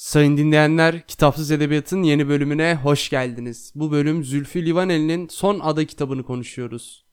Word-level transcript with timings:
Sayın 0.00 0.36
dinleyenler, 0.36 1.06
Kitapsız 1.06 1.50
Edebiyat'ın 1.50 2.02
yeni 2.02 2.28
bölümüne 2.28 2.78
hoş 2.82 3.10
geldiniz. 3.10 3.72
Bu 3.74 3.90
bölüm 3.90 4.24
Zülfü 4.24 4.66
Livaneli'nin 4.66 5.28
Son 5.28 5.60
Ada 5.60 5.84
kitabını 5.84 6.22
konuşuyoruz. 6.22 7.06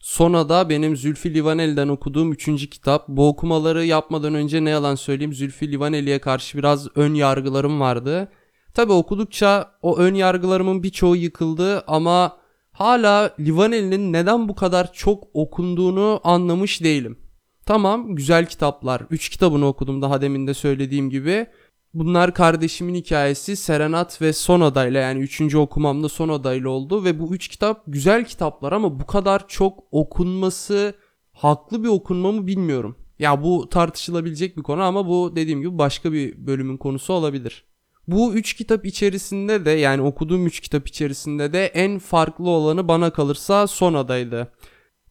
Son 0.00 0.32
Ada 0.32 0.68
benim 0.68 0.96
Zülfü 0.96 1.34
Livaneli'den 1.34 1.88
okuduğum 1.88 2.32
üçüncü 2.32 2.70
kitap. 2.70 3.08
Bu 3.08 3.28
okumaları 3.28 3.84
yapmadan 3.84 4.34
önce 4.34 4.64
ne 4.64 4.70
yalan 4.70 4.94
söyleyeyim 4.94 5.32
Zülfü 5.32 5.72
Livaneli'ye 5.72 6.18
karşı 6.18 6.58
biraz 6.58 6.96
ön 6.96 7.14
yargılarım 7.14 7.80
vardı. 7.80 8.28
Tabi 8.74 8.92
okudukça 8.92 9.70
o 9.82 9.96
ön 9.96 10.14
yargılarımın 10.14 10.82
birçoğu 10.82 11.16
yıkıldı 11.16 11.84
ama 11.86 12.45
hala 12.76 13.34
Livaneli'nin 13.40 14.12
neden 14.12 14.48
bu 14.48 14.54
kadar 14.54 14.92
çok 14.92 15.24
okunduğunu 15.34 16.20
anlamış 16.24 16.82
değilim. 16.82 17.18
Tamam 17.66 18.14
güzel 18.14 18.46
kitaplar. 18.46 19.02
3 19.10 19.28
kitabını 19.28 19.66
okudum 19.66 20.02
daha 20.02 20.20
demin 20.20 20.46
de 20.46 20.54
söylediğim 20.54 21.10
gibi. 21.10 21.46
Bunlar 21.94 22.34
kardeşimin 22.34 22.94
hikayesi 22.94 23.56
Serenat 23.56 24.22
ve 24.22 24.32
Son 24.32 24.60
Adayla 24.60 25.00
yani 25.00 25.20
3. 25.20 25.54
okumamda 25.54 26.08
Son 26.08 26.28
Adayla 26.28 26.68
oldu 26.68 27.04
ve 27.04 27.20
bu 27.20 27.34
3 27.34 27.48
kitap 27.48 27.82
güzel 27.86 28.24
kitaplar 28.24 28.72
ama 28.72 29.00
bu 29.00 29.06
kadar 29.06 29.48
çok 29.48 29.84
okunması 29.90 30.94
haklı 31.32 31.84
bir 31.84 31.88
okunma 31.88 32.32
mı 32.32 32.46
bilmiyorum. 32.46 32.96
Ya 33.18 33.42
bu 33.42 33.68
tartışılabilecek 33.68 34.56
bir 34.56 34.62
konu 34.62 34.82
ama 34.82 35.08
bu 35.08 35.36
dediğim 35.36 35.60
gibi 35.60 35.78
başka 35.78 36.12
bir 36.12 36.46
bölümün 36.46 36.76
konusu 36.76 37.12
olabilir. 37.12 37.64
Bu 38.08 38.34
üç 38.34 38.54
kitap 38.54 38.86
içerisinde 38.86 39.64
de 39.64 39.70
yani 39.70 40.02
okuduğum 40.02 40.46
üç 40.46 40.60
kitap 40.60 40.88
içerisinde 40.88 41.52
de 41.52 41.66
en 41.66 41.98
farklı 41.98 42.50
olanı 42.50 42.88
bana 42.88 43.10
kalırsa 43.10 43.66
son 43.66 43.94
adaydı. 43.94 44.52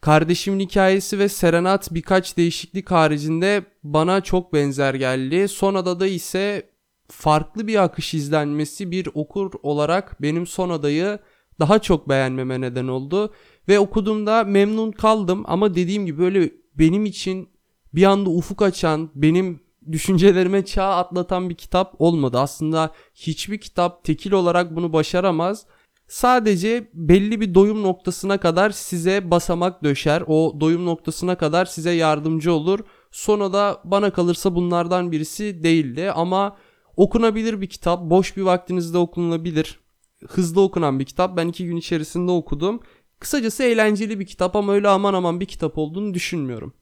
Kardeşimin 0.02 0.60
hikayesi 0.60 1.20
ve 1.20 1.30
Serenat 1.30 1.94
birkaç 1.94 2.38
değişiklik 2.38 2.92
haricinde 2.92 3.66
bana 3.84 4.22
çok 4.22 4.54
benzer 4.54 4.94
geldi. 4.94 5.48
Son 5.48 5.76
adada 5.76 6.08
ise 6.08 6.70
farklı 7.08 7.68
bir 7.68 7.84
akış 7.84 8.14
izlenmesi 8.14 8.92
bir 8.92 9.10
okur 9.14 9.52
olarak 9.64 10.22
benim 10.22 10.48
son 10.48 10.70
adayı 10.70 11.20
daha 11.60 11.80
çok 11.80 12.10
beğenmeme 12.10 12.62
neden 12.62 12.88
oldu. 12.88 13.34
Ve 13.68 13.80
okuduğumda 13.80 14.44
memnun 14.44 14.92
kaldım 14.92 15.44
ama 15.48 15.76
dediğim 15.76 16.06
gibi 16.06 16.20
böyle 16.20 16.52
benim 16.76 17.06
için 17.06 17.50
bir 17.94 18.04
anda 18.04 18.30
ufuk 18.30 18.62
açan, 18.62 19.10
benim 19.16 19.60
düşüncelerime 19.92 20.66
çağ 20.66 20.96
atlatan 20.96 21.50
bir 21.50 21.56
kitap 21.56 21.96
olmadı. 22.00 22.40
Aslında 22.40 22.92
hiçbir 23.16 23.58
kitap 23.58 24.04
tekil 24.04 24.32
olarak 24.32 24.76
bunu 24.76 24.94
başaramaz. 24.94 25.66
Sadece 26.08 26.90
belli 26.94 27.42
bir 27.42 27.54
doyum 27.54 27.84
noktasına 27.84 28.38
kadar 28.38 28.70
size 28.70 29.32
basamak 29.32 29.84
döşer. 29.84 30.24
O 30.28 30.58
doyum 30.60 30.86
noktasına 30.86 31.38
kadar 31.38 31.66
size 31.66 31.92
yardımcı 31.92 32.54
olur. 32.54 32.80
Sonra 33.12 33.54
da 33.54 33.82
bana 33.84 34.14
kalırsa 34.14 34.56
bunlardan 34.56 35.12
birisi 35.12 35.64
değildi 35.64 36.12
ama 36.12 36.58
okunabilir 36.98 37.62
bir 37.62 37.68
kitap. 37.68 38.02
Boş 38.02 38.38
bir 38.38 38.42
vaktinizde 38.42 38.98
okunabilir. 38.98 39.80
Hızlı 40.28 40.62
okunan 40.62 41.00
bir 41.00 41.06
kitap. 41.06 41.38
Ben 41.38 41.48
iki 41.48 41.66
gün 41.66 41.78
içerisinde 41.78 42.32
okudum. 42.32 42.80
Kısacası 43.20 43.64
eğlenceli 43.64 44.20
bir 44.20 44.26
kitap 44.26 44.56
ama 44.56 44.74
öyle 44.74 44.88
aman 44.88 45.14
aman 45.14 45.40
bir 45.40 45.46
kitap 45.46 45.78
olduğunu 45.78 46.14
düşünmüyorum. 46.14 46.74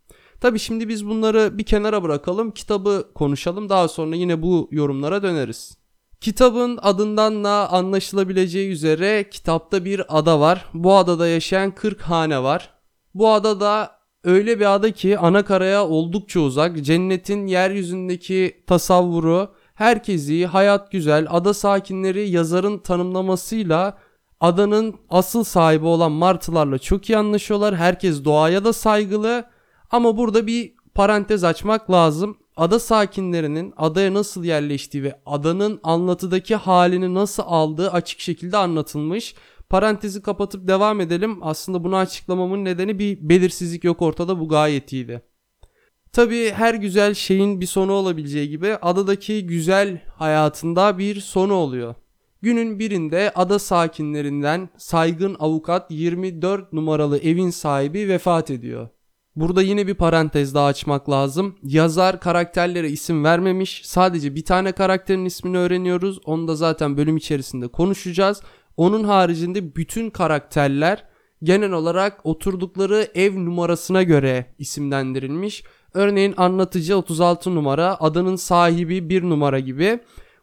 Tabi 0.44 0.60
şimdi 0.60 0.90
biz 0.90 1.08
bunları 1.08 1.58
bir 1.58 1.64
kenara 1.64 2.04
bırakalım. 2.04 2.52
Kitabı 2.52 3.14
konuşalım. 3.16 3.70
Daha 3.70 3.88
sonra 3.88 4.16
yine 4.16 4.42
bu 4.42 4.68
yorumlara 4.72 5.24
döneriz. 5.24 5.78
Kitabın 6.22 6.80
adından 6.82 7.44
da 7.44 7.72
anlaşılabileceği 7.72 8.72
üzere 8.72 9.30
kitapta 9.30 9.86
bir 9.86 10.18
ada 10.20 10.40
var. 10.40 10.66
Bu 10.74 10.96
adada 10.96 11.28
yaşayan 11.28 11.72
40 11.72 12.02
hane 12.02 12.44
var. 12.44 12.70
Bu 13.14 13.32
adada 13.32 13.92
öyle 14.24 14.60
bir 14.60 14.74
ada 14.76 14.92
ki 14.92 15.20
ana 15.20 15.46
karaya 15.46 15.88
oldukça 15.88 16.40
uzak. 16.40 16.82
Cennetin 16.84 17.48
yeryüzündeki 17.48 18.64
tasavvuru, 18.68 19.52
herkesi, 19.76 20.46
hayat 20.46 20.92
güzel, 20.92 21.28
ada 21.30 21.54
sakinleri 21.54 22.30
yazarın 22.30 22.78
tanımlamasıyla 22.78 23.98
adanın 24.40 24.96
asıl 25.10 25.44
sahibi 25.44 25.86
olan 25.86 26.12
martılarla 26.12 26.80
çok 26.80 27.10
iyi 27.10 27.18
anlaşıyorlar. 27.18 27.76
Herkes 27.76 28.26
doğaya 28.26 28.64
da 28.64 28.74
saygılı 28.74 29.53
ama 29.94 30.18
burada 30.18 30.48
bir 30.48 30.74
parantez 30.96 31.44
açmak 31.44 31.92
lazım. 31.92 32.38
Ada 32.58 32.80
sakinlerinin 32.80 33.74
adaya 33.78 34.14
nasıl 34.14 34.44
yerleştiği 34.44 35.04
ve 35.04 35.20
adanın 35.26 35.80
anlatıdaki 35.84 36.56
halini 36.56 37.14
nasıl 37.14 37.44
aldığı 37.46 37.92
açık 37.92 38.20
şekilde 38.20 38.58
anlatılmış. 38.58 39.36
Parantezi 39.70 40.22
kapatıp 40.22 40.68
devam 40.68 41.02
edelim. 41.02 41.38
Aslında 41.42 41.84
bunu 41.84 41.96
açıklamamın 41.96 42.66
nedeni 42.66 43.00
bir 43.00 43.30
belirsizlik 43.30 43.84
yok 43.84 44.02
ortada 44.02 44.40
bu 44.40 44.50
gayet 44.50 44.94
iyiydi. 44.94 45.22
Tabi 46.12 46.52
her 46.52 46.74
güzel 46.74 47.14
şeyin 47.14 47.62
bir 47.62 47.66
sonu 47.66 47.92
olabileceği 47.92 48.50
gibi 48.50 48.76
adadaki 48.82 49.48
güzel 49.48 50.02
hayatında 50.16 50.98
bir 50.98 51.20
sonu 51.20 51.54
oluyor. 51.54 51.96
Günün 52.42 52.80
birinde 52.80 53.32
ada 53.36 53.60
sakinlerinden 53.60 54.70
saygın 54.78 55.36
avukat 55.40 55.92
24 55.92 56.74
numaralı 56.74 57.18
evin 57.18 57.50
sahibi 57.50 58.10
vefat 58.10 58.52
ediyor. 58.52 58.90
Burada 59.36 59.62
yine 59.62 59.88
bir 59.88 59.94
parantez 59.94 60.56
daha 60.56 60.66
açmak 60.66 61.10
lazım. 61.10 61.56
Yazar 61.64 62.20
karakterlere 62.20 62.90
isim 62.90 63.24
vermemiş. 63.24 63.82
Sadece 63.86 64.36
bir 64.36 64.46
tane 64.46 64.72
karakterin 64.72 65.26
ismini 65.26 65.58
öğreniyoruz. 65.58 66.20
Onu 66.26 66.48
da 66.48 66.56
zaten 66.56 66.98
bölüm 66.98 67.18
içerisinde 67.18 67.68
konuşacağız. 67.68 68.42
Onun 68.78 69.04
haricinde 69.04 69.76
bütün 69.76 70.10
karakterler 70.10 71.04
genel 71.44 71.72
olarak 71.72 72.26
oturdukları 72.26 73.08
ev 73.16 73.36
numarasına 73.36 74.04
göre 74.04 74.46
isimlendirilmiş. 74.60 75.64
Örneğin 75.94 76.34
anlatıcı 76.38 76.98
36 76.98 77.56
numara, 77.56 77.98
adanın 78.00 78.36
sahibi 78.36 79.10
1 79.10 79.24
numara 79.24 79.60
gibi 79.60 80.00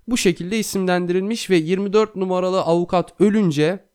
bu 0.09 0.17
şekilde 0.17 0.59
isimlendirilmiş 0.59 1.51
ve 1.51 1.57
24 1.57 2.17
numaralı 2.17 2.61
avukat 2.61 3.21
ölünce 3.21 3.90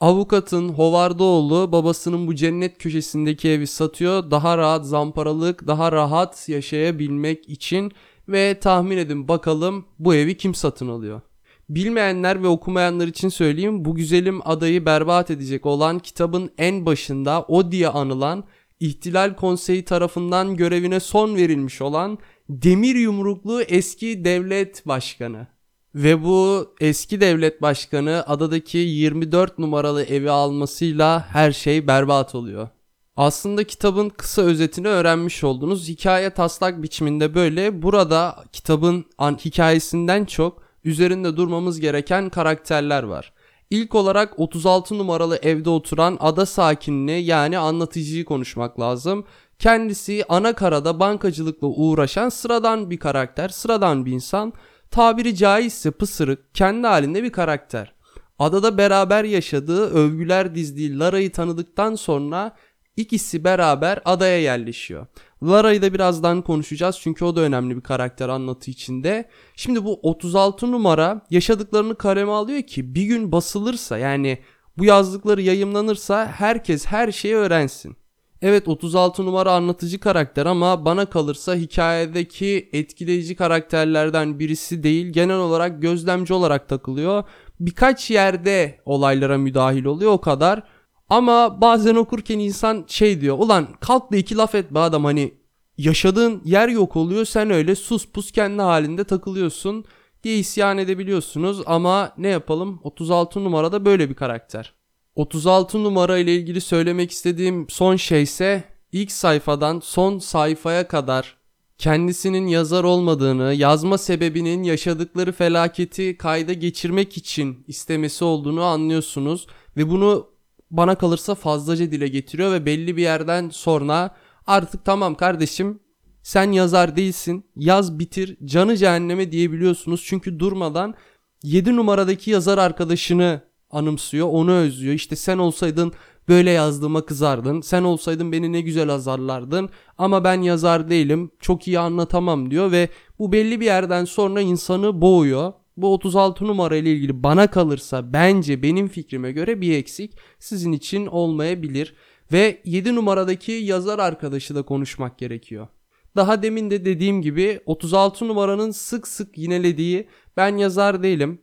Avukatın 0.00 0.68
Hovardoğlu 0.68 1.72
babasının 1.72 2.26
bu 2.26 2.34
cennet 2.34 2.78
köşesindeki 2.78 3.48
evi 3.48 3.66
satıyor. 3.66 4.30
Daha 4.30 4.58
rahat 4.58 4.86
zamparalık, 4.86 5.66
daha 5.66 5.92
rahat 5.92 6.48
yaşayabilmek 6.48 7.48
için 7.48 7.92
ve 8.28 8.60
tahmin 8.60 8.96
edin 8.96 9.28
bakalım 9.28 9.84
bu 9.98 10.14
evi 10.14 10.36
kim 10.36 10.54
satın 10.54 10.88
alıyor? 10.88 11.20
Bilmeyenler 11.68 12.42
ve 12.42 12.48
okumayanlar 12.48 13.06
için 13.06 13.28
söyleyeyim 13.28 13.84
bu 13.84 13.94
güzelim 13.94 14.48
adayı 14.48 14.86
berbat 14.86 15.30
edecek 15.30 15.66
olan 15.66 15.98
kitabın 15.98 16.50
en 16.58 16.86
başında 16.86 17.42
o 17.48 17.72
diye 17.72 17.88
anılan 17.88 18.44
İhtilal 18.80 19.34
Konseyi 19.36 19.84
tarafından 19.84 20.56
görevine 20.56 21.00
son 21.00 21.36
verilmiş 21.36 21.82
olan 21.82 22.18
demir 22.48 22.94
yumruklu 22.94 23.62
eski 23.62 24.24
devlet 24.24 24.86
başkanı. 24.86 25.55
Ve 25.96 26.24
bu 26.24 26.74
eski 26.80 27.20
devlet 27.20 27.62
başkanı 27.62 28.24
adadaki 28.26 28.78
24 28.78 29.58
numaralı 29.58 30.02
evi 30.04 30.30
almasıyla 30.30 31.26
her 31.28 31.52
şey 31.52 31.86
berbat 31.86 32.34
oluyor. 32.34 32.68
Aslında 33.16 33.64
kitabın 33.64 34.08
kısa 34.08 34.42
özetini 34.42 34.88
öğrenmiş 34.88 35.44
oldunuz. 35.44 35.88
Hikaye 35.88 36.30
taslak 36.30 36.82
biçiminde 36.82 37.34
böyle. 37.34 37.82
Burada 37.82 38.44
kitabın 38.52 39.04
hikayesinden 39.44 40.24
çok 40.24 40.62
üzerinde 40.84 41.36
durmamız 41.36 41.80
gereken 41.80 42.30
karakterler 42.30 43.02
var. 43.02 43.32
İlk 43.70 43.94
olarak 43.94 44.38
36 44.40 44.98
numaralı 44.98 45.36
evde 45.36 45.70
oturan 45.70 46.16
ada 46.20 46.46
sakinini 46.46 47.22
yani 47.22 47.58
anlatıcıyı 47.58 48.24
konuşmak 48.24 48.80
lazım. 48.80 49.24
Kendisi 49.58 50.24
ana 50.28 50.52
karada 50.52 51.00
bankacılıkla 51.00 51.66
uğraşan 51.66 52.28
sıradan 52.28 52.90
bir 52.90 52.98
karakter, 52.98 53.48
sıradan 53.48 54.06
bir 54.06 54.12
insan 54.12 54.52
tabiri 54.90 55.36
caizse 55.36 55.90
pısırık, 55.90 56.54
kendi 56.54 56.86
halinde 56.86 57.22
bir 57.22 57.32
karakter. 57.32 57.94
Adada 58.38 58.78
beraber 58.78 59.24
yaşadığı 59.24 59.90
övgüler 59.90 60.54
dizdiği 60.54 60.98
Lara'yı 60.98 61.32
tanıdıktan 61.32 61.94
sonra 61.94 62.56
ikisi 62.96 63.44
beraber 63.44 64.00
adaya 64.04 64.40
yerleşiyor. 64.40 65.06
Lara'yı 65.42 65.82
da 65.82 65.94
birazdan 65.94 66.42
konuşacağız 66.42 66.98
çünkü 67.00 67.24
o 67.24 67.36
da 67.36 67.40
önemli 67.40 67.76
bir 67.76 67.80
karakter 67.80 68.28
anlatı 68.28 68.70
içinde. 68.70 69.28
Şimdi 69.56 69.84
bu 69.84 70.00
36 70.02 70.72
numara 70.72 71.20
yaşadıklarını 71.30 71.94
kaleme 71.94 72.32
alıyor 72.32 72.62
ki 72.62 72.94
bir 72.94 73.04
gün 73.04 73.32
basılırsa 73.32 73.98
yani 73.98 74.38
bu 74.78 74.84
yazdıkları 74.84 75.42
yayımlanırsa 75.42 76.26
herkes 76.26 76.86
her 76.86 77.12
şeyi 77.12 77.34
öğrensin. 77.34 77.96
Evet 78.42 78.68
36 78.68 79.26
numara 79.26 79.52
anlatıcı 79.52 80.00
karakter 80.00 80.46
ama 80.46 80.84
bana 80.84 81.06
kalırsa 81.06 81.54
hikayedeki 81.54 82.68
etkileyici 82.72 83.36
karakterlerden 83.36 84.38
birisi 84.38 84.82
değil. 84.82 85.06
Genel 85.06 85.36
olarak 85.36 85.82
gözlemci 85.82 86.34
olarak 86.34 86.68
takılıyor. 86.68 87.24
Birkaç 87.60 88.10
yerde 88.10 88.80
olaylara 88.84 89.38
müdahil 89.38 89.84
oluyor 89.84 90.12
o 90.12 90.20
kadar. 90.20 90.62
Ama 91.08 91.60
bazen 91.60 91.94
okurken 91.94 92.38
insan 92.38 92.84
şey 92.88 93.20
diyor. 93.20 93.38
Ulan 93.38 93.68
kalk 93.80 94.12
da 94.12 94.16
iki 94.16 94.36
laf 94.36 94.54
etme 94.54 94.80
adam 94.80 95.04
hani 95.04 95.34
yaşadığın 95.78 96.42
yer 96.44 96.68
yok 96.68 96.96
oluyor. 96.96 97.24
Sen 97.24 97.50
öyle 97.50 97.74
sus 97.74 98.06
pus 98.06 98.30
kendi 98.30 98.62
halinde 98.62 99.04
takılıyorsun 99.04 99.84
diye 100.22 100.38
isyan 100.38 100.78
edebiliyorsunuz. 100.78 101.62
Ama 101.66 102.12
ne 102.18 102.28
yapalım 102.28 102.80
36 102.82 103.44
numarada 103.44 103.84
böyle 103.84 104.10
bir 104.10 104.14
karakter. 104.14 104.75
36 105.16 105.84
numara 105.84 106.18
ile 106.18 106.34
ilgili 106.34 106.60
söylemek 106.60 107.10
istediğim 107.10 107.66
son 107.68 107.96
şey 107.96 108.22
ise 108.22 108.64
ilk 108.92 109.12
sayfadan 109.12 109.80
son 109.80 110.18
sayfaya 110.18 110.88
kadar 110.88 111.36
kendisinin 111.78 112.46
yazar 112.46 112.84
olmadığını, 112.84 113.54
yazma 113.54 113.98
sebebinin 113.98 114.62
yaşadıkları 114.62 115.32
felaketi 115.32 116.16
kayda 116.18 116.52
geçirmek 116.52 117.16
için 117.16 117.64
istemesi 117.66 118.24
olduğunu 118.24 118.62
anlıyorsunuz 118.62 119.46
ve 119.76 119.90
bunu 119.90 120.26
bana 120.70 120.94
kalırsa 120.94 121.34
fazlaca 121.34 121.90
dile 121.90 122.08
getiriyor 122.08 122.52
ve 122.52 122.66
belli 122.66 122.96
bir 122.96 123.02
yerden 123.02 123.48
sonra 123.48 124.16
artık 124.46 124.84
tamam 124.84 125.14
kardeşim 125.14 125.80
sen 126.22 126.52
yazar 126.52 126.96
değilsin 126.96 127.44
yaz 127.56 127.98
bitir 127.98 128.36
canı 128.44 128.76
cehenneme 128.76 129.32
diyebiliyorsunuz. 129.32 130.04
Çünkü 130.04 130.38
durmadan 130.38 130.94
7 131.42 131.76
numaradaki 131.76 132.30
yazar 132.30 132.58
arkadaşını 132.58 133.40
anımsıyor 133.76 134.28
onu 134.30 134.52
özlüyor. 134.52 134.94
İşte 134.94 135.16
sen 135.16 135.38
olsaydın 135.38 135.92
böyle 136.28 136.50
yazdığıma 136.50 137.06
kızardın. 137.06 137.60
Sen 137.60 137.82
olsaydın 137.82 138.32
beni 138.32 138.52
ne 138.52 138.60
güzel 138.60 138.88
azarlardın 138.88 139.68
ama 139.98 140.24
ben 140.24 140.42
yazar 140.42 140.90
değilim 140.90 141.30
çok 141.40 141.68
iyi 141.68 141.78
anlatamam 141.78 142.50
diyor 142.50 142.72
ve 142.72 142.88
bu 143.18 143.32
belli 143.32 143.60
bir 143.60 143.66
yerden 143.66 144.04
sonra 144.04 144.40
insanı 144.40 145.00
boğuyor. 145.00 145.52
Bu 145.76 145.92
36 145.92 146.46
numara 146.46 146.76
ile 146.76 146.92
ilgili 146.92 147.22
bana 147.22 147.46
kalırsa 147.46 148.12
bence 148.12 148.62
benim 148.62 148.88
fikrime 148.88 149.32
göre 149.32 149.60
bir 149.60 149.72
eksik. 149.72 150.12
Sizin 150.38 150.72
için 150.72 151.06
olmayabilir. 151.06 151.94
Ve 152.32 152.60
7 152.64 152.94
numaradaki 152.94 153.52
yazar 153.52 153.98
arkadaşı 153.98 154.54
da 154.54 154.62
konuşmak 154.62 155.18
gerekiyor. 155.18 155.68
Daha 156.16 156.42
demin 156.42 156.70
de 156.70 156.84
dediğim 156.84 157.22
gibi 157.22 157.60
36 157.66 158.28
numaranın 158.28 158.70
sık 158.70 159.08
sık 159.08 159.38
yinelediği 159.38 160.08
ben 160.36 160.56
yazar 160.56 161.02
değilim. 161.02 161.38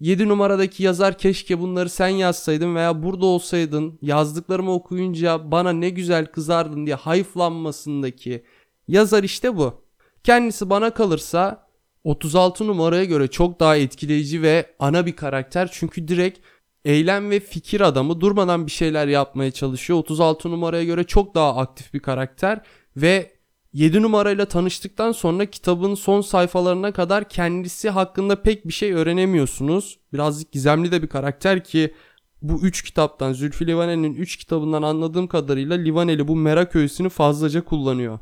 7 0.00 0.28
numaradaki 0.28 0.82
yazar 0.82 1.18
keşke 1.18 1.60
bunları 1.60 1.88
sen 1.88 2.08
yazsaydın 2.08 2.74
veya 2.74 3.02
burada 3.02 3.26
olsaydın 3.26 3.98
yazdıklarımı 4.02 4.72
okuyunca 4.72 5.50
bana 5.50 5.72
ne 5.72 5.90
güzel 5.90 6.26
kızardın 6.26 6.86
diye 6.86 6.94
hayıflanmasındaki 6.94 8.44
yazar 8.88 9.22
işte 9.22 9.56
bu. 9.56 9.84
Kendisi 10.24 10.70
bana 10.70 10.90
kalırsa 10.90 11.66
36 12.04 12.66
numaraya 12.66 13.04
göre 13.04 13.28
çok 13.28 13.60
daha 13.60 13.76
etkileyici 13.76 14.42
ve 14.42 14.74
ana 14.78 15.06
bir 15.06 15.16
karakter 15.16 15.68
çünkü 15.72 16.08
direkt 16.08 16.38
eylem 16.84 17.30
ve 17.30 17.40
fikir 17.40 17.80
adamı 17.80 18.20
durmadan 18.20 18.66
bir 18.66 18.72
şeyler 18.72 19.06
yapmaya 19.08 19.50
çalışıyor. 19.50 19.98
36 19.98 20.50
numaraya 20.50 20.84
göre 20.84 21.04
çok 21.04 21.34
daha 21.34 21.56
aktif 21.56 21.94
bir 21.94 22.00
karakter 22.00 22.60
ve 22.96 23.35
7 23.76 24.02
numarayla 24.02 24.46
tanıştıktan 24.46 25.12
sonra 25.12 25.46
kitabın 25.46 25.94
son 25.94 26.20
sayfalarına 26.20 26.92
kadar 26.92 27.28
kendisi 27.28 27.90
hakkında 27.90 28.42
pek 28.42 28.68
bir 28.68 28.72
şey 28.72 28.92
öğrenemiyorsunuz. 28.92 29.98
Birazcık 30.12 30.52
gizemli 30.52 30.92
de 30.92 31.02
bir 31.02 31.06
karakter 31.06 31.64
ki 31.64 31.94
bu 32.42 32.60
3 32.62 32.82
kitaptan 32.82 33.32
Zülfü 33.32 33.66
Livaneli'nin 33.66 34.14
3 34.14 34.36
kitabından 34.36 34.82
anladığım 34.82 35.26
kadarıyla 35.26 35.76
Livaneli 35.76 36.28
bu 36.28 36.36
merak 36.36 36.76
öğesini 36.76 37.08
fazlaca 37.08 37.64
kullanıyor. 37.64 38.18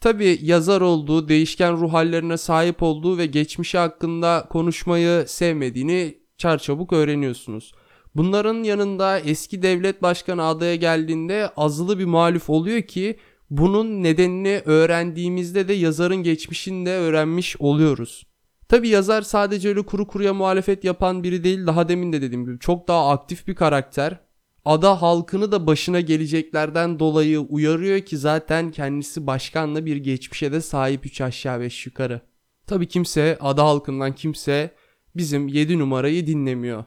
Tabi 0.00 0.38
yazar 0.42 0.80
olduğu, 0.80 1.28
değişken 1.28 1.76
ruh 1.76 1.92
hallerine 1.92 2.36
sahip 2.36 2.82
olduğu 2.82 3.18
ve 3.18 3.26
geçmişi 3.26 3.78
hakkında 3.78 4.46
konuşmayı 4.50 5.24
sevmediğini 5.28 6.18
çarçabuk 6.38 6.92
öğreniyorsunuz. 6.92 7.72
Bunların 8.14 8.62
yanında 8.62 9.18
eski 9.18 9.62
devlet 9.62 10.02
başkanı 10.02 10.44
adaya 10.44 10.76
geldiğinde 10.76 11.50
azılı 11.56 11.98
bir 11.98 12.04
muhalif 12.04 12.50
oluyor 12.50 12.82
ki 12.82 13.16
bunun 13.50 14.02
nedenini 14.02 14.62
öğrendiğimizde 14.64 15.68
de 15.68 15.72
yazarın 15.72 16.16
geçmişini 16.22 16.86
de 16.86 16.90
öğrenmiş 16.90 17.56
oluyoruz. 17.58 18.26
Tabi 18.68 18.88
yazar 18.88 19.22
sadece 19.22 19.68
öyle 19.68 19.82
kuru 19.82 20.06
kuruya 20.06 20.34
muhalefet 20.34 20.84
yapan 20.84 21.22
biri 21.22 21.44
değil 21.44 21.66
daha 21.66 21.88
demin 21.88 22.12
de 22.12 22.22
dediğim 22.22 22.44
gibi 22.44 22.58
çok 22.58 22.88
daha 22.88 23.08
aktif 23.08 23.48
bir 23.48 23.54
karakter. 23.54 24.20
Ada 24.64 25.02
halkını 25.02 25.52
da 25.52 25.66
başına 25.66 26.00
geleceklerden 26.00 26.98
dolayı 26.98 27.40
uyarıyor 27.40 28.00
ki 28.00 28.16
zaten 28.16 28.70
kendisi 28.70 29.26
başkanla 29.26 29.86
bir 29.86 29.96
geçmişe 29.96 30.52
de 30.52 30.60
sahip 30.60 31.06
3 31.06 31.20
aşağı 31.20 31.60
5 31.60 31.86
yukarı. 31.86 32.20
Tabi 32.66 32.88
kimse 32.88 33.38
ada 33.40 33.64
halkından 33.64 34.14
kimse 34.14 34.74
bizim 35.16 35.48
7 35.48 35.78
numarayı 35.78 36.26
dinlemiyor. 36.26 36.84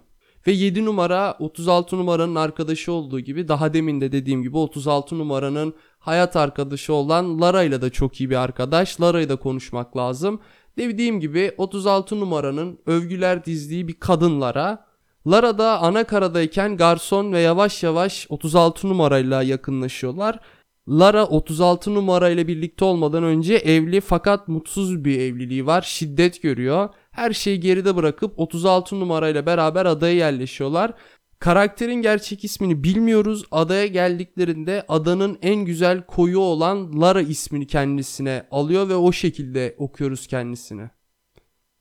Ve 0.48 0.52
7 0.52 0.86
numara 0.86 1.36
36 1.40 1.98
numaranın 1.98 2.36
arkadaşı 2.36 2.92
olduğu 2.92 3.20
gibi 3.20 3.48
daha 3.48 3.74
demin 3.74 4.02
de 4.02 4.12
dediğim 4.12 4.44
gibi 4.44 4.58
36 4.58 5.18
numaranın 5.18 5.74
hayat 6.10 6.36
arkadaşı 6.36 6.94
olan 6.94 7.42
Lara 7.42 7.64
ile 7.64 7.82
de 7.82 7.90
çok 7.90 8.22
iyi 8.22 8.30
bir 8.30 8.36
arkadaş. 8.36 9.02
Lara'yı 9.02 9.30
da 9.30 9.36
konuşmak 9.36 9.98
lazım. 9.98 10.40
Dediğim 10.78 11.20
gibi 11.20 11.52
36 11.58 12.20
numaranın 12.20 12.80
övgüler 12.86 13.46
dizdiği 13.46 13.88
bir 13.88 14.00
kadın 14.00 14.42
Lara. 14.42 14.86
Lara 15.28 15.58
da 15.58 15.80
ana 15.80 16.04
karadayken 16.04 16.78
garson 16.78 17.34
ve 17.34 17.40
yavaş 17.40 17.84
yavaş 17.84 18.28
36 18.30 18.90
numarayla 18.90 19.44
yakınlaşıyorlar. 19.44 20.40
Lara 20.90 21.26
36 21.26 21.94
numarayla 21.94 22.48
birlikte 22.48 22.86
olmadan 22.86 23.24
önce 23.24 23.56
evli 23.56 24.02
fakat 24.02 24.48
mutsuz 24.48 25.06
bir 25.06 25.20
evliliği 25.20 25.66
var. 25.66 25.82
Şiddet 25.82 26.42
görüyor. 26.42 26.90
Her 27.12 27.34
şeyi 27.34 27.60
geride 27.60 27.96
bırakıp 27.96 28.40
36 28.40 29.00
numarayla 29.00 29.46
beraber 29.46 29.86
adaya 29.86 30.16
yerleşiyorlar. 30.16 30.94
Karakterin 31.39 32.01
gerçek 32.01 32.44
ismini 32.44 32.83
bilmiyoruz. 32.83 33.44
Adaya 33.51 33.88
geldiklerinde 33.88 34.86
adanın 34.88 35.39
en 35.41 35.65
güzel 35.65 36.06
koyu 36.06 36.39
olan 36.39 37.01
Lara 37.01 37.21
ismini 37.21 37.68
kendisine 37.68 38.47
alıyor 38.51 38.89
ve 38.89 38.95
o 38.95 39.12
şekilde 39.12 39.75
okuyoruz 39.77 40.27
kendisini. 40.27 40.89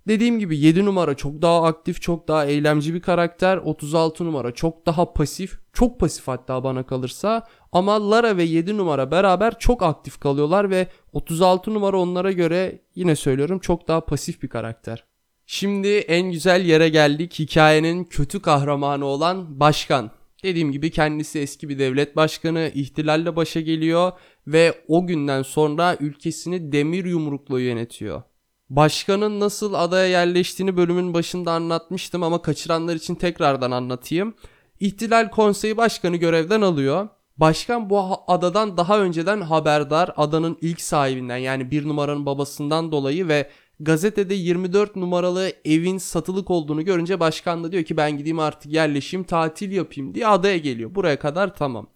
Dediğim 0.09 0.39
gibi 0.39 0.59
7 0.59 0.85
numara 0.85 1.15
çok 1.15 1.43
daha 1.43 1.63
aktif, 1.65 2.03
çok 2.03 2.29
daha 2.29 2.47
eylemci 2.47 2.95
bir 2.95 3.03
karakter. 3.03 3.57
36 3.57 4.25
numara 4.25 4.53
çok 4.53 4.87
daha 4.87 5.13
pasif. 5.13 5.59
Çok 5.73 6.01
pasif 6.01 6.29
hatta 6.29 6.65
bana 6.65 6.87
kalırsa. 6.87 7.47
Ama 7.73 8.11
Lara 8.11 8.37
ve 8.37 8.43
7 8.43 8.77
numara 8.77 9.11
beraber 9.11 9.59
çok 9.59 9.83
aktif 9.83 10.21
kalıyorlar 10.21 10.71
ve 10.71 10.87
36 11.13 11.75
numara 11.75 11.99
onlara 12.01 12.33
göre 12.33 12.83
yine 12.95 13.17
söylüyorum 13.17 13.59
çok 13.59 13.89
daha 13.89 14.01
pasif 14.01 14.43
bir 14.43 14.49
karakter. 14.49 15.05
Şimdi 15.51 15.89
en 15.89 16.33
güzel 16.33 16.65
yere 16.65 16.89
geldik. 16.89 17.39
Hikayenin 17.39 18.05
kötü 18.05 18.43
kahramanı 18.43 19.05
olan 19.05 19.61
başkan. 19.61 20.11
Dediğim 20.43 20.73
gibi 20.73 20.91
kendisi 20.91 21.39
eski 21.39 21.69
bir 21.69 21.79
devlet 21.79 22.17
başkanı, 22.17 22.71
ihtilalle 22.75 23.37
başa 23.37 23.61
geliyor 23.61 24.13
ve 24.47 24.83
o 24.89 25.07
günden 25.07 25.43
sonra 25.43 25.97
ülkesini 26.01 26.73
demir 26.73 27.05
yumrukla 27.05 27.61
yönetiyor. 27.61 28.23
Başkanın 28.71 29.41
nasıl 29.41 29.75
adaya 29.75 30.07
yerleştiğini 30.07 30.77
bölümün 30.77 31.15
başında 31.15 31.53
anlatmıştım 31.53 32.23
ama 32.23 32.43
kaçıranlar 32.43 32.95
için 32.95 33.15
tekrardan 33.15 33.71
anlatayım. 33.71 34.35
İhtilal 34.81 35.31
konseyi 35.31 35.77
başkanı 35.77 36.17
görevden 36.17 36.61
alıyor. 36.61 37.09
Başkan 37.37 37.91
bu 37.91 38.17
adadan 38.27 38.77
daha 38.77 39.01
önceden 39.01 39.41
haberdar 39.41 40.11
adanın 40.17 40.59
ilk 40.61 40.81
sahibinden 40.81 41.37
yani 41.37 41.71
bir 41.71 41.89
numaranın 41.89 42.27
babasından 42.27 42.93
dolayı 42.93 43.29
ve 43.29 43.51
gazetede 43.81 44.35
24 44.35 44.97
numaralı 44.97 45.53
evin 45.65 45.99
satılık 45.99 46.51
olduğunu 46.51 46.85
görünce 46.85 47.21
başkan 47.21 47.65
da 47.65 47.73
diyor 47.73 47.85
ki 47.85 47.97
ben 47.97 48.19
gideyim 48.19 48.39
artık 48.39 48.73
yerleşeyim 48.73 49.25
tatil 49.25 49.73
yapayım 49.73 50.15
diye 50.15 50.27
adaya 50.27 50.59
geliyor. 50.59 50.95
Buraya 50.95 51.19
kadar 51.19 51.55
tamam. 51.55 51.91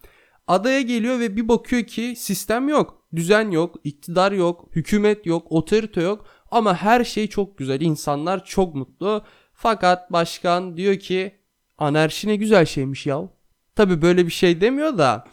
Adaya 0.47 0.81
geliyor 0.81 1.19
ve 1.19 1.35
bir 1.35 1.47
bakıyor 1.47 1.83
ki 1.83 2.13
sistem 2.17 2.69
yok, 2.69 3.03
düzen 3.15 3.51
yok, 3.51 3.75
iktidar 3.83 4.31
yok, 4.31 4.69
hükümet 4.75 5.25
yok, 5.25 5.47
otorite 5.49 6.01
yok 6.01 6.25
ama 6.51 6.75
her 6.75 7.03
şey 7.03 7.27
çok 7.27 7.57
güzel. 7.57 7.81
İnsanlar 7.81 8.45
çok 8.45 8.75
mutlu. 8.75 9.23
Fakat 9.53 10.11
başkan 10.11 10.77
diyor 10.77 10.95
ki 10.95 11.35
anarşi 11.77 12.27
ne 12.27 12.35
güzel 12.35 12.65
şeymiş 12.65 13.05
ya. 13.05 13.29
Tabi 13.75 14.01
böyle 14.01 14.25
bir 14.25 14.31
şey 14.31 14.61
demiyor 14.61 14.97
da 14.97 15.25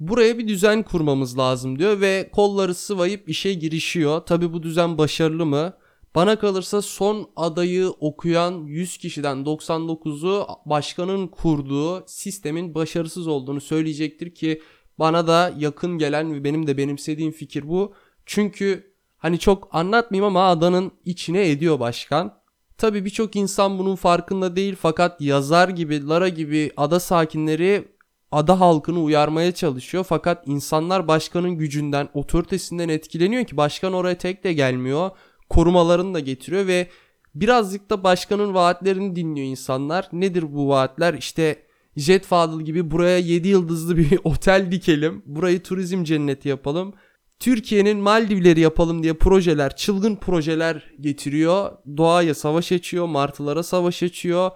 buraya 0.00 0.38
bir 0.38 0.48
düzen 0.48 0.82
kurmamız 0.82 1.38
lazım 1.38 1.78
diyor 1.78 2.00
ve 2.00 2.30
kolları 2.32 2.74
sıvayıp 2.74 3.28
işe 3.28 3.54
girişiyor. 3.54 4.20
Tabi 4.20 4.52
bu 4.52 4.62
düzen 4.62 4.98
başarılı 4.98 5.46
mı? 5.46 5.72
Bana 6.14 6.38
kalırsa 6.38 6.82
son 6.82 7.30
adayı 7.36 7.88
okuyan 7.88 8.64
100 8.66 8.96
kişiden 8.96 9.36
99'u 9.36 10.46
başkanın 10.66 11.26
kurduğu 11.26 12.04
sistemin 12.06 12.74
başarısız 12.74 13.26
olduğunu 13.26 13.60
söyleyecektir 13.60 14.34
ki 14.34 14.62
bana 14.98 15.26
da 15.26 15.54
yakın 15.58 15.98
gelen 15.98 16.34
ve 16.34 16.44
benim 16.44 16.66
de 16.66 16.76
benimsediğim 16.76 17.32
fikir 17.32 17.68
bu. 17.68 17.94
Çünkü 18.26 18.94
hani 19.18 19.38
çok 19.38 19.68
anlatmayayım 19.72 20.36
ama 20.36 20.48
adanın 20.48 20.92
içine 21.04 21.50
ediyor 21.50 21.80
başkan. 21.80 22.42
Tabi 22.78 23.04
birçok 23.04 23.36
insan 23.36 23.78
bunun 23.78 23.96
farkında 23.96 24.56
değil 24.56 24.76
fakat 24.80 25.20
yazar 25.20 25.68
gibi, 25.68 26.06
Lara 26.06 26.28
gibi 26.28 26.70
ada 26.76 27.00
sakinleri 27.00 27.88
ada 28.32 28.60
halkını 28.60 29.02
uyarmaya 29.02 29.52
çalışıyor. 29.52 30.04
Fakat 30.08 30.48
insanlar 30.48 31.08
başkanın 31.08 31.50
gücünden, 31.50 32.08
otoritesinden 32.14 32.88
etkileniyor 32.88 33.44
ki 33.44 33.56
başkan 33.56 33.92
oraya 33.92 34.18
tek 34.18 34.44
de 34.44 34.52
gelmiyor 34.52 35.10
korumalarını 35.52 36.14
da 36.14 36.20
getiriyor 36.20 36.66
ve 36.66 36.88
birazcık 37.34 37.90
da 37.90 38.04
başkanın 38.04 38.54
vaatlerini 38.54 39.16
dinliyor 39.16 39.46
insanlar. 39.46 40.08
Nedir 40.12 40.54
bu 40.54 40.68
vaatler? 40.68 41.14
İşte 41.14 41.62
Jet 41.96 42.24
Fadıl 42.26 42.60
gibi 42.60 42.90
buraya 42.90 43.18
7 43.18 43.48
yıldızlı 43.48 43.96
bir 43.96 44.18
otel 44.24 44.70
dikelim. 44.70 45.22
Burayı 45.26 45.62
turizm 45.62 46.04
cenneti 46.04 46.48
yapalım. 46.48 46.94
Türkiye'nin 47.38 47.98
Maldivleri 47.98 48.60
yapalım 48.60 49.02
diye 49.02 49.14
projeler, 49.14 49.76
çılgın 49.76 50.16
projeler 50.16 50.92
getiriyor. 51.00 51.72
Doğaya 51.96 52.34
savaş 52.34 52.72
açıyor, 52.72 53.06
martılara 53.06 53.62
savaş 53.62 54.02
açıyor. 54.02 54.50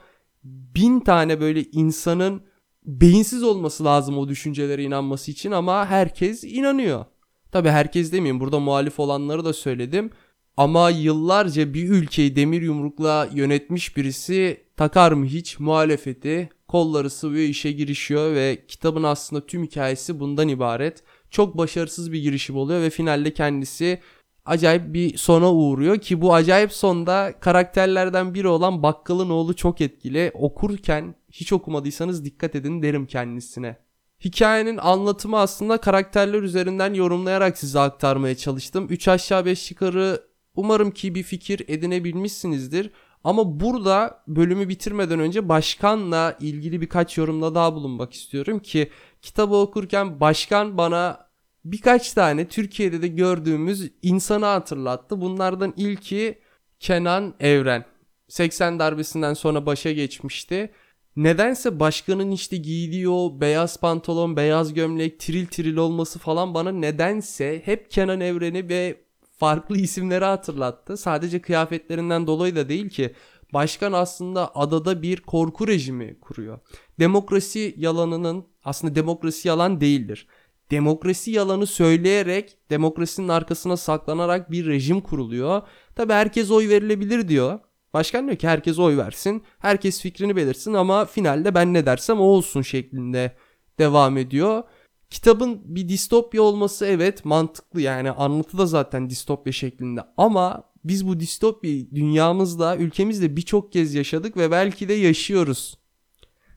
Bin 0.45 1.00
tane 1.00 1.41
böyle 1.41 1.65
insanın 1.65 2.43
beyinsiz 2.85 3.43
olması 3.43 3.85
lazım 3.85 4.19
o 4.19 4.29
düşüncelere 4.29 4.83
inanması 4.83 5.31
için 5.31 5.50
ama 5.50 5.87
herkes 5.87 6.45
inanıyor. 6.45 7.05
Tabi 7.53 7.69
herkes 7.69 8.12
demeyeyim 8.12 8.41
burada 8.41 8.59
muhalif 8.59 9.00
olanları 9.00 9.45
da 9.45 9.53
söyledim. 9.53 10.11
Ama 10.56 10.90
yıllarca 10.90 11.75
bir 11.75 11.88
ülkeyi 11.88 12.36
demir 12.36 12.62
yumrukla 12.62 13.28
yönetmiş 13.34 13.96
birisi 13.96 14.64
takar 14.76 15.12
mı 15.12 15.26
hiç 15.26 15.60
muhalefeti 15.60 16.48
kolları 16.68 17.10
sıvıyor 17.10 17.48
işe 17.48 17.72
girişiyor 17.72 18.34
ve 18.34 18.66
kitabın 18.68 19.02
aslında 19.02 19.46
tüm 19.46 19.64
hikayesi 19.64 20.20
bundan 20.20 20.48
ibaret. 20.48 21.02
Çok 21.30 21.58
başarısız 21.58 22.12
bir 22.12 22.22
girişim 22.22 22.56
oluyor 22.56 22.80
ve 22.80 22.90
finalde 22.90 23.34
kendisi 23.34 24.00
acayip 24.44 24.94
bir 24.94 25.16
sona 25.16 25.52
uğruyor 25.52 25.98
ki 25.98 26.20
bu 26.20 26.34
acayip 26.34 26.72
sonda 26.72 27.34
karakterlerden 27.40 28.34
biri 28.34 28.48
olan 28.48 28.82
Bakkal'ın 28.82 29.30
oğlu 29.30 29.56
çok 29.56 29.80
etkili. 29.80 30.30
Okurken 30.34 31.14
hiç 31.32 31.52
okumadıysanız 31.52 32.25
dikkat 32.25 32.54
edin 32.54 32.82
derim 32.82 33.06
kendisine. 33.06 33.76
Hikayenin 34.25 34.76
anlatımı 34.76 35.38
aslında 35.38 35.78
karakterler 35.78 36.42
üzerinden 36.42 36.94
yorumlayarak 36.94 37.58
size 37.58 37.80
aktarmaya 37.80 38.36
çalıştım. 38.36 38.86
3 38.90 39.08
aşağı 39.08 39.44
5 39.44 39.70
yukarı 39.70 40.25
umarım 40.56 40.90
ki 40.90 41.14
bir 41.14 41.22
fikir 41.22 41.62
edinebilmişsinizdir. 41.68 42.90
Ama 43.25 43.60
burada 43.60 44.22
bölümü 44.28 44.68
bitirmeden 44.68 45.20
önce 45.20 45.48
başkanla 45.48 46.36
ilgili 46.40 46.80
birkaç 46.80 47.18
yorumda 47.18 47.54
daha 47.54 47.75
bulunmak 47.75 48.12
istiyorum 48.12 48.58
ki 48.58 48.90
kitabı 49.22 49.56
okurken 49.56 50.20
başkan 50.20 50.78
bana 50.78 51.26
birkaç 51.64 52.12
tane 52.12 52.48
Türkiye'de 52.48 53.02
de 53.02 53.08
gördüğümüz 53.08 53.90
insanı 54.02 54.44
hatırlattı. 54.44 55.20
Bunlardan 55.20 55.75
ilki 55.76 56.38
Kenan 56.80 57.34
Evren. 57.40 57.84
80 58.28 58.78
darbesinden 58.78 59.34
sonra 59.34 59.66
başa 59.66 59.92
geçmişti. 59.92 60.70
Nedense 61.16 61.80
başkanın 61.80 62.30
işte 62.30 62.56
giydiği 62.56 63.08
o 63.08 63.40
beyaz 63.40 63.80
pantolon, 63.80 64.36
beyaz 64.36 64.75
gömlek, 64.75 65.20
tril 65.20 65.46
tril 65.46 65.76
olması 65.76 66.18
falan 66.18 66.54
bana 66.54 66.72
nedense 66.72 67.62
hep 67.64 67.90
Kenan 67.90 68.20
Evren'i 68.20 68.68
ve 68.68 69.05
farklı 69.37 69.76
isimleri 69.76 70.25
hatırlattı. 70.25 70.97
Sadece 70.97 71.43
kıyafetlerinden 71.43 72.26
dolayı 72.26 72.57
da 72.57 72.69
değil 72.69 72.88
ki 72.88 73.14
başkan 73.52 73.93
aslında 73.93 74.57
adada 74.57 75.02
bir 75.02 75.21
korku 75.21 75.69
rejimi 75.69 76.21
kuruyor. 76.21 76.59
Demokrasi 77.00 77.75
yalanının 77.78 78.47
aslında 78.64 78.95
demokrasi 78.95 79.49
yalan 79.49 79.81
değildir. 79.81 80.26
Demokrasi 80.71 81.31
yalanı 81.31 81.66
söyleyerek 81.66 82.59
demokrasinin 82.71 83.28
arkasına 83.28 83.76
saklanarak 83.76 84.50
bir 84.50 84.66
rejim 84.66 85.00
kuruluyor. 85.00 85.62
Tabi 85.95 86.12
herkes 86.12 86.50
oy 86.50 86.69
verilebilir 86.69 87.28
diyor. 87.28 87.59
Başkan 87.95 88.26
diyor 88.26 88.37
ki 88.37 88.49
herkes 88.49 88.78
oy 88.78 88.97
versin. 88.97 89.43
Herkes 89.59 90.00
fikrini 90.00 90.37
belirsin 90.37 90.75
ama 90.75 91.05
finalde 91.05 91.55
ben 91.55 91.75
ne 91.75 91.87
dersem 91.87 92.21
o 92.21 92.25
olsun 92.25 92.62
şeklinde 92.62 93.37
devam 93.78 94.16
ediyor. 94.16 94.62
Kitabın 95.10 95.60
bir 95.64 95.88
distopya 95.88 96.42
olması 96.42 96.86
evet 96.86 97.25
mantıklı 97.25 97.80
yani 97.80 98.10
anlatı 98.10 98.58
da 98.58 98.66
zaten 98.66 99.10
distopya 99.10 99.52
şeklinde 99.52 100.00
ama 100.16 100.64
biz 100.84 101.08
bu 101.08 101.20
distopya 101.20 101.70
dünyamızda 101.94 102.76
ülkemizde 102.76 103.36
birçok 103.36 103.72
kez 103.72 103.94
yaşadık 103.94 104.36
ve 104.36 104.50
belki 104.50 104.88
de 104.88 104.92
yaşıyoruz. 104.92 105.78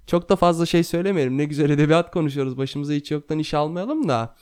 Çok 0.08 0.30
da 0.30 0.36
fazla 0.36 0.66
şey 0.66 0.84
söylemeyelim 0.84 1.38
ne 1.38 1.46
güzel 1.46 1.70
edebiyat 1.70 2.12
konuşuyoruz 2.12 2.58
başımıza 2.58 2.94
hiç 2.94 3.12
yoktan 3.12 3.40
iş 3.40 3.54
almayalım 3.54 4.08
da. 4.08 4.36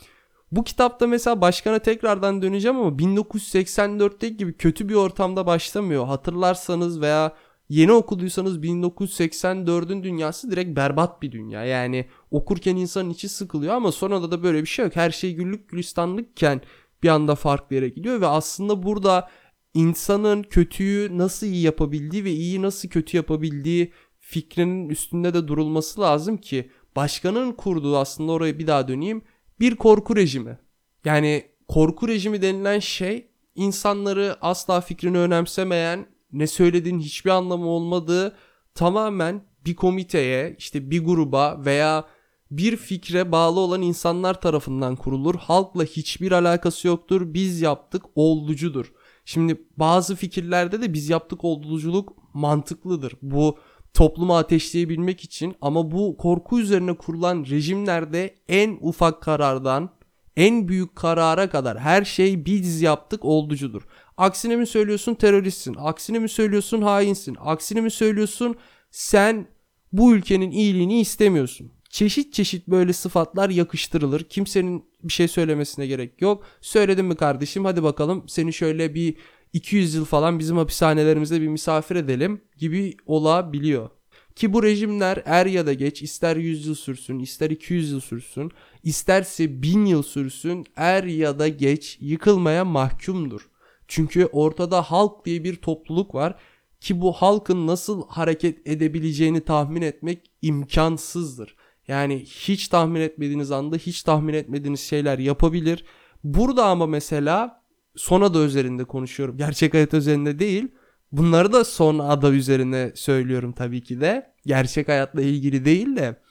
Bu 0.51 0.63
kitapta 0.63 1.07
mesela 1.07 1.41
başkana 1.41 1.79
tekrardan 1.79 2.41
döneceğim 2.41 2.77
ama 2.77 2.97
1984'te 2.97 4.29
gibi 4.29 4.53
kötü 4.53 4.89
bir 4.89 4.95
ortamda 4.95 5.45
başlamıyor. 5.45 6.05
Hatırlarsanız 6.07 7.01
veya 7.01 7.33
yeni 7.69 7.91
okuduysanız 7.91 8.57
1984'ün 8.57 10.03
dünyası 10.03 10.51
direkt 10.51 10.75
berbat 10.75 11.21
bir 11.21 11.31
dünya. 11.31 11.65
Yani 11.65 12.05
okurken 12.31 12.75
insanın 12.75 13.09
içi 13.09 13.29
sıkılıyor 13.29 13.73
ama 13.73 13.91
sonra 13.91 14.31
da 14.31 14.43
böyle 14.43 14.61
bir 14.61 14.67
şey 14.67 14.85
yok. 14.85 14.95
Her 14.95 15.11
şey 15.11 15.33
güllük 15.33 15.69
gülistanlıkken 15.69 16.61
bir 17.03 17.09
anda 17.09 17.35
farklı 17.35 17.75
yere 17.75 17.89
gidiyor 17.89 18.21
ve 18.21 18.27
aslında 18.27 18.83
burada 18.83 19.29
insanın 19.73 20.43
kötüyü 20.43 21.17
nasıl 21.17 21.47
iyi 21.47 21.61
yapabildiği 21.61 22.23
ve 22.23 22.31
iyi 22.31 22.61
nasıl 22.61 22.89
kötü 22.89 23.17
yapabildiği 23.17 23.91
fikrinin 24.19 24.89
üstünde 24.89 25.33
de 25.33 25.47
durulması 25.47 26.01
lazım 26.01 26.37
ki 26.37 26.71
başkanın 26.95 27.51
kurduğu 27.51 27.97
aslında 27.97 28.31
oraya 28.31 28.59
bir 28.59 28.67
daha 28.67 28.87
döneyim 28.87 29.21
bir 29.59 29.75
korku 29.75 30.15
rejimi. 30.15 30.57
Yani 31.05 31.45
korku 31.67 32.07
rejimi 32.07 32.41
denilen 32.41 32.79
şey 32.79 33.27
insanları 33.55 34.37
asla 34.41 34.81
fikrini 34.81 35.17
önemsemeyen, 35.17 36.05
ne 36.39 36.47
söylediğin 36.47 36.99
hiçbir 36.99 37.29
anlamı 37.29 37.65
olmadığı 37.65 38.35
tamamen 38.75 39.43
bir 39.65 39.75
komiteye, 39.75 40.55
işte 40.57 40.91
bir 40.91 41.05
gruba 41.05 41.65
veya 41.65 42.05
bir 42.51 42.77
fikre 42.77 43.31
bağlı 43.31 43.59
olan 43.59 43.81
insanlar 43.81 44.41
tarafından 44.41 44.95
kurulur. 44.95 45.35
Halkla 45.35 45.83
hiçbir 45.83 46.31
alakası 46.31 46.87
yoktur. 46.87 47.33
Biz 47.33 47.61
yaptık 47.61 48.03
olducudur. 48.15 48.91
Şimdi 49.25 49.61
bazı 49.77 50.15
fikirlerde 50.15 50.81
de 50.81 50.93
biz 50.93 51.09
yaptık 51.09 51.43
olduculuk 51.43 52.13
mantıklıdır. 52.33 53.13
Bu 53.21 53.57
toplumu 53.93 54.37
ateşleyebilmek 54.37 55.23
için 55.23 55.55
ama 55.61 55.91
bu 55.91 56.17
korku 56.17 56.59
üzerine 56.59 56.93
kurulan 56.93 57.45
rejimlerde 57.49 58.35
en 58.47 58.77
ufak 58.81 59.21
karardan 59.21 59.89
en 60.37 60.67
büyük 60.67 60.95
karara 60.95 61.49
kadar 61.49 61.79
her 61.79 62.05
şey 62.05 62.45
biz 62.45 62.81
yaptık 62.81 63.25
olducudur. 63.25 63.81
Aksine 64.17 64.55
mi 64.55 64.67
söylüyorsun 64.67 65.13
teröristsin? 65.13 65.75
Aksine 65.79 66.19
mi 66.19 66.29
söylüyorsun 66.29 66.81
hainsin? 66.81 67.37
Aksine 67.39 67.81
mi 67.81 67.91
söylüyorsun 67.91 68.55
sen 68.91 69.47
bu 69.91 70.13
ülkenin 70.15 70.51
iyiliğini 70.51 70.99
istemiyorsun? 70.99 71.71
Çeşit 71.89 72.33
çeşit 72.33 72.67
böyle 72.67 72.93
sıfatlar 72.93 73.49
yakıştırılır. 73.49 74.23
Kimsenin 74.23 74.85
bir 75.03 75.13
şey 75.13 75.27
söylemesine 75.27 75.87
gerek 75.87 76.21
yok. 76.21 76.43
Söyledim 76.61 77.05
mi 77.05 77.15
kardeşim 77.15 77.65
hadi 77.65 77.83
bakalım 77.83 78.23
seni 78.27 78.53
şöyle 78.53 78.95
bir 78.95 79.17
200 79.53 79.95
yıl 79.95 80.05
falan 80.05 80.39
bizim 80.39 80.57
hapishanelerimizde 80.57 81.41
bir 81.41 81.47
misafir 81.47 81.95
edelim 81.95 82.41
gibi 82.57 82.97
olabiliyor. 83.05 83.89
Ki 84.35 84.53
bu 84.53 84.63
rejimler 84.63 85.23
er 85.25 85.45
ya 85.45 85.65
da 85.65 85.73
geç 85.73 86.01
ister 86.01 86.35
100 86.35 86.67
yıl 86.67 86.75
sürsün 86.75 87.19
ister 87.19 87.49
200 87.49 87.91
yıl 87.91 87.99
sürsün 87.99 88.51
isterse 88.83 89.61
1000 89.61 89.85
yıl 89.85 90.03
sürsün 90.03 90.65
er 90.75 91.03
ya 91.03 91.39
da 91.39 91.47
geç 91.47 91.97
yıkılmaya 92.01 92.65
mahkumdur. 92.65 93.49
Çünkü 93.87 94.25
ortada 94.25 94.81
halk 94.81 95.25
diye 95.25 95.43
bir 95.43 95.55
topluluk 95.55 96.15
var 96.15 96.35
ki 96.81 97.01
bu 97.01 97.13
halkın 97.13 97.67
nasıl 97.67 98.07
hareket 98.07 98.67
edebileceğini 98.67 99.41
tahmin 99.41 99.81
etmek 99.81 100.31
imkansızdır. 100.41 101.55
Yani 101.87 102.19
hiç 102.19 102.67
tahmin 102.67 103.01
etmediğiniz 103.01 103.51
anda 103.51 103.75
hiç 103.75 104.03
tahmin 104.03 104.33
etmediğiniz 104.33 104.79
şeyler 104.79 105.19
yapabilir. 105.19 105.85
Burada 106.23 106.65
ama 106.65 106.87
mesela 106.87 107.63
son 107.95 108.21
ada 108.21 108.43
üzerinde 108.43 108.83
konuşuyorum. 108.83 109.37
Gerçek 109.37 109.73
hayat 109.73 109.93
üzerinde 109.93 110.39
değil. 110.39 110.67
Bunları 111.11 111.53
da 111.53 111.65
son 111.65 111.99
ada 111.99 112.31
üzerine 112.31 112.91
söylüyorum 112.95 113.53
tabii 113.53 113.83
ki 113.83 114.01
de. 114.01 114.33
Gerçek 114.45 114.87
hayatla 114.87 115.21
ilgili 115.21 115.65
değil 115.65 115.95
de. 115.95 116.21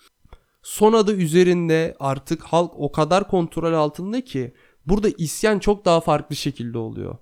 Son 0.62 0.92
ada 0.92 1.12
üzerinde 1.12 1.96
artık 2.00 2.42
halk 2.42 2.72
o 2.76 2.92
kadar 2.92 3.28
kontrol 3.28 3.72
altında 3.72 4.24
ki 4.24 4.54
burada 4.86 5.08
isyan 5.18 5.58
çok 5.58 5.84
daha 5.84 6.00
farklı 6.00 6.36
şekilde 6.36 6.78
oluyor. 6.78 7.16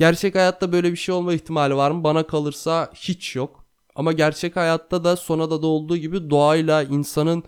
Gerçek 0.00 0.34
hayatta 0.34 0.72
böyle 0.72 0.92
bir 0.92 0.96
şey 0.96 1.14
olma 1.14 1.34
ihtimali 1.34 1.76
var 1.76 1.90
mı? 1.90 2.04
Bana 2.04 2.26
kalırsa 2.26 2.90
hiç 2.94 3.36
yok. 3.36 3.64
Ama 3.94 4.12
gerçek 4.12 4.56
hayatta 4.56 5.04
da 5.04 5.16
son 5.16 5.38
adada 5.38 5.66
olduğu 5.66 5.96
gibi 5.96 6.30
doğayla 6.30 6.82
insanın 6.82 7.44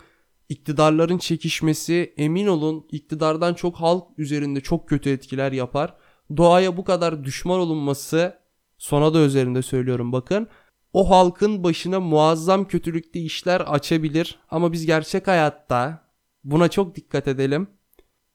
iktidarların 0.48 1.18
çekişmesi 1.18 2.14
emin 2.16 2.46
olun 2.46 2.86
iktidardan 2.90 3.54
çok 3.54 3.76
halk 3.76 4.04
üzerinde 4.18 4.60
çok 4.60 4.88
kötü 4.88 5.10
etkiler 5.10 5.52
yapar 5.52 5.94
doğaya 6.36 6.76
bu 6.76 6.84
kadar 6.84 7.24
düşman 7.24 7.60
olunması 7.60 8.38
sona 8.78 9.14
da 9.14 9.18
üzerinde 9.18 9.62
söylüyorum 9.62 10.12
bakın. 10.12 10.48
O 10.92 11.10
halkın 11.10 11.64
başına 11.64 12.00
muazzam 12.00 12.68
kötülükte 12.68 13.20
işler 13.20 13.60
açabilir 13.60 14.38
ama 14.50 14.72
biz 14.72 14.86
gerçek 14.86 15.26
hayatta 15.26 16.04
buna 16.44 16.68
çok 16.68 16.96
dikkat 16.96 17.28
edelim. 17.28 17.68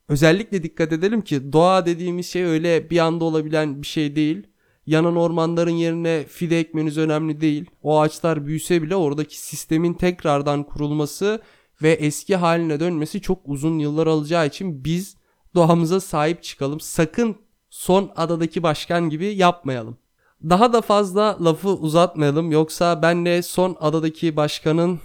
Özellikle 0.08 0.62
dikkat 0.62 0.92
edelim 0.92 1.22
ki 1.22 1.52
doğa 1.52 1.86
dediğimiz 1.86 2.26
şey 2.26 2.44
öyle 2.44 2.90
bir 2.90 2.98
anda 2.98 3.24
olabilen 3.24 3.82
bir 3.82 3.86
şey 3.86 4.16
değil. 4.16 4.46
Yanan 4.86 5.16
ormanların 5.16 5.70
yerine 5.70 6.24
fide 6.28 6.60
ekmeniz 6.60 6.98
önemli 6.98 7.40
değil. 7.40 7.70
O 7.82 8.00
ağaçlar 8.00 8.46
büyüse 8.46 8.82
bile 8.82 8.96
oradaki 8.96 9.40
sistemin 9.40 9.94
tekrardan 9.94 10.62
kurulması 10.62 11.42
ve 11.82 11.90
eski 11.92 12.36
haline 12.36 12.80
dönmesi 12.80 13.20
çok 13.20 13.38
uzun 13.44 13.78
yıllar 13.78 14.06
alacağı 14.06 14.46
için 14.46 14.84
biz 14.84 15.16
doğamıza 15.54 16.00
sahip 16.00 16.42
çıkalım. 16.42 16.80
Sakın 16.80 17.36
son 17.70 18.10
adadaki 18.16 18.62
başkan 18.62 19.10
gibi 19.10 19.26
yapmayalım. 19.26 19.98
Daha 20.42 20.72
da 20.72 20.80
fazla 20.80 21.44
lafı 21.44 21.68
uzatmayalım 21.68 22.50
yoksa 22.50 23.02
ben 23.02 23.26
de 23.26 23.42
son 23.42 23.76
adadaki 23.80 24.36
başkanın 24.36 25.00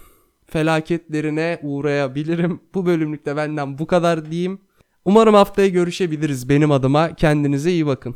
felaketlerine 0.46 1.60
uğrayabilirim. 1.64 2.62
Bu 2.74 2.86
bölümlükte 2.86 3.36
benden 3.36 3.78
bu 3.78 3.88
kadar 3.88 4.32
diyeyim. 4.32 4.62
Umarım 5.06 5.34
haftaya 5.34 5.68
görüşebiliriz 5.68 6.50
benim 6.50 6.72
adıma. 6.72 7.16
Kendinize 7.16 7.72
iyi 7.72 7.86
bakın. 7.86 8.16